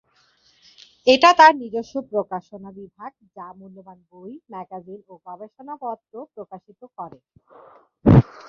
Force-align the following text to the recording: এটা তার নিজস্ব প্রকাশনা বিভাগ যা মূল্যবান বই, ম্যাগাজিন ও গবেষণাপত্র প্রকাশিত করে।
এটা 1.07 1.29
তার 1.39 1.53
নিজস্ব 1.61 1.95
প্রকাশনা 2.11 2.69
বিভাগ 2.79 3.11
যা 3.35 3.47
মূল্যবান 3.59 3.99
বই, 4.11 4.33
ম্যাগাজিন 4.51 4.99
ও 5.07 5.23
গবেষণাপত্র 5.25 6.13
প্রকাশিত 6.35 6.81
করে। 6.97 7.19